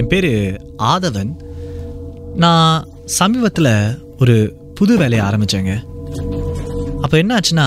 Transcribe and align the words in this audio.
என் 0.00 0.10
பேர் 0.12 0.30
ஆதவன். 0.92 1.30
நான் 2.44 2.88
சமீபத்தில் 3.18 3.72
ஒரு 4.22 4.36
புது 4.78 4.94
வேலையை 5.00 5.22
ஆரம்பித்தேங்க 5.28 5.72
அப்போ 7.04 7.16
என்ன 7.22 7.32
ஆச்சுன்னா 7.38 7.66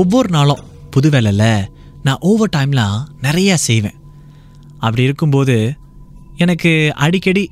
ஒவ்வொரு 0.00 0.28
நாளும் 0.36 0.62
புது 0.94 1.08
வேலையில் 1.14 1.68
நான் 2.06 2.22
ஓவர் 2.30 2.52
டைம்லாம் 2.56 2.96
நிறையா 3.26 3.54
செய்வேன். 3.68 3.98
அப்படி 4.84 5.02
இருக்கும்போது 5.08 5.56
எனக்கு 6.44 6.72
அடிக்கடி 7.04 7.44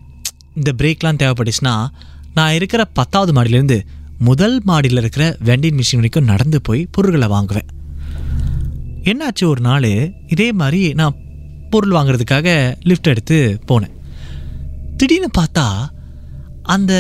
இந்த 0.59 0.71
பிரேக்லாம் 0.81 1.21
தேவைப்பட்டுச்சுன்னா 1.23 1.75
நான் 2.39 2.57
இருக்கிற 2.59 2.83
பத்தாவது 2.99 3.33
மாடியிலேருந்து 3.37 3.79
முதல் 4.29 4.57
மாடியில் 4.71 5.01
இருக்கிற 5.03 5.25
வெண்டிங் 5.45 5.79
மிஷின் 5.79 6.01
வரைக்கும் 6.01 6.31
நடந்து 6.33 6.61
போய் 6.67 6.83
பொருட்களை 6.97 7.29
வாங்குவேன். 7.35 7.71
என்னாச்சு 9.11 9.45
ஒரு 9.53 9.63
நாள் 9.69 9.91
இதே 10.35 10.49
மாதிரி 10.61 10.83
நான் 11.01 11.19
பொருள் 11.73 11.97
வாங்குறதுக்காக 11.97 12.49
லிஃப்ட் 12.91 13.11
எடுத்து 13.13 13.39
போனேன். 13.69 13.97
திடீர்னு 15.03 15.29
பார்த்தா 15.39 15.65
அந்த 16.75 16.93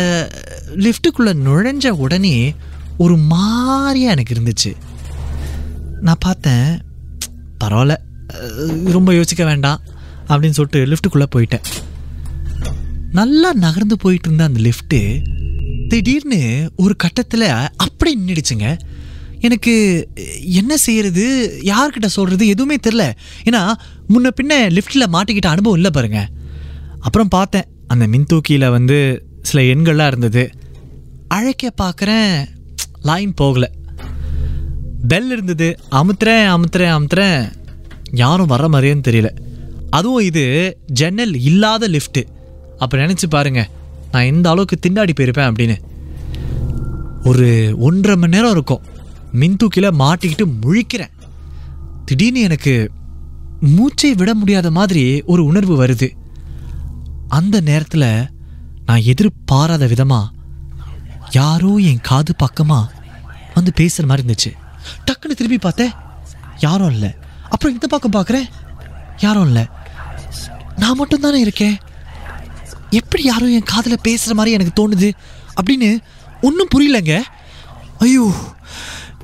லிஃப்ட்டுக்குள்ளே 0.84 1.32
நுழைஞ்ச 1.46 1.88
உடனே 2.04 2.36
ஒரு 3.04 3.16
மாதிரியாக 3.32 4.14
எனக்கு 4.14 4.34
இருந்துச்சு. 4.34 4.70
நான் 6.06 6.22
பார்த்தேன் 6.24 6.66
பரவாயில்ல 7.64 7.94
ரொம்ப 8.96 9.14
யோசிக்க 9.18 9.44
வேண்டாம் 9.44 9.80
அப்படின்னு 10.28 10.56
சொல்லிட்டு 10.58 10.80
லிஃப்ட்டுக்குள்ளே 10.90 11.28
போயிட்டேன். 11.34 11.64
நல்லா 13.18 13.52
நகர்ந்து 13.64 13.96
போயிட்டு 13.96 14.28
இருந்த 14.28 14.44
அந்த 14.48 14.60
லிஃப்ட்டு 14.68 15.00
திடீர்னு 15.88 16.42
ஒரு 16.76 16.96
கட்டத்தில் 17.04 17.48
அப்படி 17.86 18.12
நின்றுடுச்சுங்க 18.20 18.68
எனக்கு 19.46 19.74
என்ன 20.60 20.72
செய்கிறது 20.86 21.24
யார்கிட்ட 21.72 22.10
சொல்கிறது 22.18 22.46
எதுவுமே 22.54 22.78
தெரில 22.86 23.06
ஏன்னா 23.48 23.62
முன்ன 24.14 24.32
பின்ன 24.40 24.62
லிஃப்ட்டில் 24.76 25.12
மாட்டிக்கிட்ட 25.16 25.50
அனுபவம் 25.54 25.78
இல்லை 25.80 25.92
பாருங்க. 25.98 26.20
அப்புறம் 27.06 27.30
பார்த்தேன் 27.36 27.68
அந்த 27.92 28.06
மின்தூக்கியில் 28.06 28.70
வந்து 28.70 29.26
சில 29.42 29.62
எண்கள்லாம் 29.62 30.06
இருந்தது. 30.06 30.50
அழைக்க 31.28 31.72
பார்க்குறேன் 31.82 32.46
லைன் 33.02 33.34
போகலை. 33.40 33.70
பெல் 35.08 35.30
இருந்தது. 35.30 35.78
அமுத்துறேன் 35.90 36.54
அமுத்துறேன் 36.54 36.94
அமுத்துறேன். 36.98 37.52
யாரும் 38.12 38.46
வர 38.46 38.68
மாதிரியேன்னு 38.68 39.02
தெரியல. 39.08 39.28
அதுவும் 39.90 40.22
இது 40.22 40.76
ஜன்னல் 40.86 41.40
இல்லாத 41.40 41.88
லிஃப்ட்டு 41.88 42.24
அப்போ 42.78 42.98
நினச்சி 42.98 43.28
பாருங்கள் 43.28 43.68
நான் 44.12 44.24
எந்த 44.24 44.50
அளவுக்கு 44.50 44.78
திண்டாடி 44.86 45.10
போயிருப்பேன் 45.20 45.52
அப்படின்னு. 45.52 45.76
ஒரு 47.24 47.74
ஒன்றரை 47.78 48.16
மணி 48.16 48.36
நேரம் 48.36 48.50
இருக்கும். 48.50 48.82
மின்தூக்கியில் 49.40 49.98
மாட்டிக்கிட்டு 49.98 50.50
முழிக்கிறேன். 50.62 51.12
திடீர்னு 52.04 52.40
எனக்கு 52.40 52.90
மூச்சை 53.60 54.14
விட 54.14 54.34
முடியாத 54.34 54.70
மாதிரி 54.70 55.22
ஒரு 55.26 55.44
உணர்வு 55.44 55.86
வருது. 55.86 56.08
அந்த 57.38 57.56
நேரத்தில் 57.68 58.08
நான் 58.88 59.06
எதிர்பாராத 59.12 59.84
விதமாக 59.92 60.32
யாரோ 61.38 61.70
என் 61.90 62.04
காது 62.08 62.32
பக்கமாக 62.42 62.90
வந்து 63.54 63.70
பேசுகிற 63.78 64.06
மாதிரி 64.08 64.24
இருந்துச்சு. 64.24 64.50
டக்குன்னு 65.06 65.38
திரும்பி 65.38 65.58
பார்த்தேன் 65.66 65.92
யாரும் 66.64 66.92
இல்லை. 66.94 67.10
அப்புறம் 67.52 67.74
இந்த 67.76 67.86
பக்கம் 67.92 68.16
பார்க்குறேன் 68.16 68.46
யாரும் 69.24 69.48
இல்லை. 69.50 69.64
நான் 70.82 70.98
மட்டும் 71.00 71.24
தானே 71.24 71.40
இருக்கேன். 71.46 71.76
எப்படி 73.00 73.22
யாரும் 73.30 73.54
என் 73.56 73.70
காதில் 73.72 74.04
பேசுகிற 74.06 74.34
மாதிரி 74.38 74.56
எனக்கு 74.56 74.76
தோணுது 74.80 75.08
அப்படின்னு 75.58 75.90
ஒன்றும் 76.48 76.72
புரியலங்க. 76.74 77.14
ஐயோ 78.04 78.26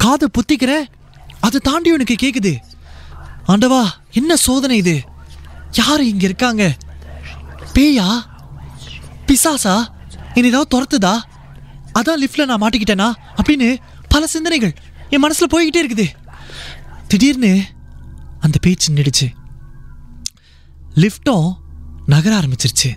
காதை 0.04 0.26
புத்திக்கிறேன் 0.36 0.84
அதை 1.46 1.58
தாண்டி 1.68 1.94
எனக்கு 1.96 2.16
கேட்குது 2.24 2.52
ஆண்டவா 3.52 3.82
என்ன 4.18 4.32
சோதனை 4.46 4.76
இது? 4.82 4.94
யார் 5.80 6.10
இங்கே 6.10 6.26
இருக்காங்க? 6.30 6.64
பேயா? 7.78 8.06
பிசாசா? 9.26 9.74
என்ன 10.34 10.48
ஏதாவது 10.48 10.70
துரத்துதா? 10.70 11.14
அதான் 11.98 12.22
லிஃப்டில் 12.22 12.46
நான் 12.46 12.62
மாட்டிக்கிட்டேனா? 12.62 13.12
அப்படின்னு 13.36 13.76
பல 14.08 14.26
சிந்தனைகள் 14.26 14.74
என் 15.10 15.20
மனசில் 15.20 15.48
போய்கிட்டே 15.52 15.76
இருக்குது. 15.76 16.06
திடீர்னு 17.08 17.62
அந்த 18.40 18.58
பேச்சு 18.60 18.92
நின்றுடுச்சு 18.92 19.26
லிஃப்ட்டும் 20.94 21.54
நகர 22.06 22.40
ஆரம்பிச்சிருச்சு. 22.40 22.90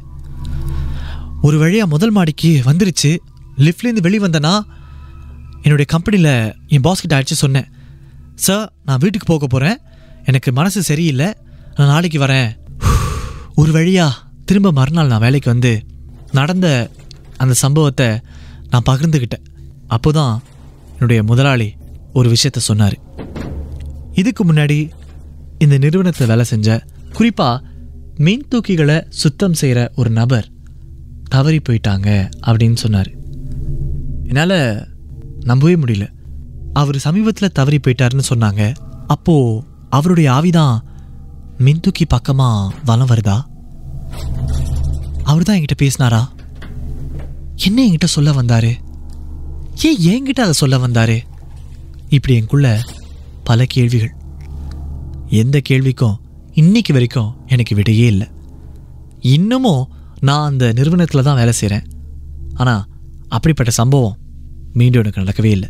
ஒரு 1.42 1.58
வழியா 1.62 1.86
முதல் 1.86 2.12
மாடிக்கு 2.12 2.62
வந்துருச்சு. 2.66 3.18
லிஃப்ட்லேருந்து 3.58 4.02
வெளியே 4.02 4.26
வந்தேன்னா 4.26 4.62
என்னுடைய 5.54 5.86
கம்பெனியில் 5.86 6.56
என் 6.68 6.82
பாஸ் 6.82 7.06
அடித்து 7.08 7.36
சொன்னேன். 7.36 7.68
சார் 8.36 8.74
நான் 8.86 8.98
வீட்டுக்கு 8.98 9.28
போக 9.28 9.48
போகிறேன் 9.48 9.78
எனக்கு 10.26 10.52
மனசு 10.52 10.84
சரியில்லை. 10.84 11.34
நான் 11.76 11.88
நாளைக்கு 11.88 12.20
வரேன். 12.20 12.58
ஒரு 13.56 13.72
வழியா 13.72 14.10
திரும்ப 14.52 14.72
மறுநாள் 14.72 15.08
நான் 15.08 15.20
வேலைக்கு 15.20 15.50
வந்து 15.50 15.86
நடந்த 16.32 16.90
அந்த 17.38 17.54
சம்பவத்தை 17.54 18.20
நான் 18.70 18.82
பகிர்ந்துக்கிட்டேன் 18.90 19.44
அப்போதான் 19.90 20.38
என்னுடைய 20.94 21.24
முதலாளி 21.24 21.74
ஒரு 22.14 22.30
விஷயத்த 22.30 22.58
சொன்னார். 22.58 22.98
இதுக்கு 24.14 24.46
முன்னாடி 24.46 24.90
இந்த 25.58 25.78
நிறுவனத்தில் 25.78 26.28
வேலை 26.28 26.46
செஞ்ச 26.46 26.84
குறிப்பாக 27.14 27.64
மின் 28.16 28.48
தூக்கிகளை 28.50 29.06
சுத்தம் 29.10 29.54
செய்கிற 29.54 29.92
ஒரு 29.96 30.10
நபர் 30.10 30.50
தவறி 31.30 31.62
போயிட்டாங்க 31.70 32.32
அப்படின்னு 32.42 32.76
சொன்னார். 32.76 33.10
என்னால் 34.24 34.88
நம்பவே 35.40 35.76
முடியல. 35.76 36.10
அவர் 36.74 36.98
சமீபத்தில் 36.98 37.52
தவறி 37.52 37.80
போயிட்டாருன்னு 37.88 38.24
சொன்னாங்க. 38.34 38.76
அப்போது 39.08 39.64
அவருடைய 39.90 40.32
ஆவிதான் 40.32 40.80
மின்தூக்கி 41.60 42.06
பக்கமாக 42.08 42.76
வலம் 42.86 43.08
வருதா? 43.08 43.50
அவர் 45.24 45.44
தான் 45.44 45.56
என்கிட்ட 45.56 45.78
பேசினாரா? 45.78 46.30
என்ன 47.56 47.86
என்கிட்ட 47.86 48.06
சொல்ல 48.06 48.32
வந்தாரு? 48.32 48.72
ஏன் 49.84 50.02
என்கிட்ட 50.04 50.40
அதை 50.40 50.52
சொல்ல 50.52 50.78
வந்தாரு? 50.78 51.20
இப்படி 52.10 52.36
எனக்குள்ள 52.36 52.82
பல 53.44 53.66
கேள்விகள். 53.66 54.14
எந்த 55.30 55.62
கேள்விக்கும் 55.70 56.20
இன்னைக்கு 56.54 56.94
வரைக்கும் 56.94 57.36
எனக்கு 57.48 57.76
விடையே 57.76 58.06
இல்லை. 58.06 58.28
இன்னமும் 59.20 59.90
நான் 60.20 60.50
அந்த 60.50 60.74
நிறுவனத்தில் 60.74 61.24
தான் 61.24 61.36
வேலை 61.36 61.54
செய்கிறேன் 61.54 61.88
ஆனால் 62.54 62.86
அப்படிப்பட்ட 63.28 63.72
சம்பவம் 63.72 64.18
மீண்டும் 64.74 65.04
எனக்கு 65.04 65.22
நடக்கவே 65.22 65.46
இல்லை. 65.46 65.70